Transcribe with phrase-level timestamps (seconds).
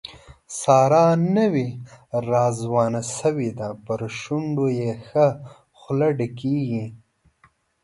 [0.59, 1.05] ساره
[1.37, 1.69] نوې
[2.29, 5.27] راځوانه شوې ده، په شونډو یې ښه
[5.79, 6.85] خوله ډکېږي.